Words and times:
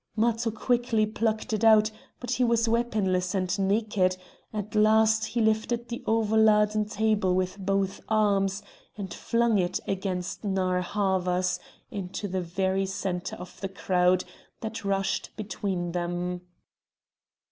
Matho 0.15 0.49
quickly 0.49 1.05
plucked 1.05 1.53
it 1.53 1.63
out; 1.63 1.91
but 2.19 2.31
he 2.31 2.43
was 2.43 2.67
weaponless 2.67 3.35
and 3.35 3.55
naked; 3.59 4.17
at 4.51 4.73
last 4.73 5.25
he 5.25 5.41
lifted 5.41 5.89
the 5.89 6.01
over 6.07 6.35
laden 6.37 6.85
table 6.85 7.35
with 7.35 7.59
both 7.59 8.01
arms, 8.09 8.63
and 8.97 9.13
flung 9.13 9.59
it 9.59 9.79
against 9.87 10.43
Narr' 10.43 10.81
Havas 10.81 11.59
into 11.91 12.27
the 12.27 12.41
very 12.41 12.87
centre 12.87 13.35
of 13.35 13.61
the 13.61 13.69
crowd 13.69 14.23
that 14.61 14.83
rushed 14.83 15.29
between 15.37 15.91
them. 15.91 16.41